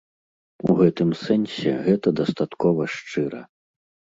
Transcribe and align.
У 0.69 0.75
гэтым 0.79 1.09
сэнсе 1.25 1.71
гэта 1.89 2.15
дастаткова 2.23 2.89
шчыра. 2.95 3.41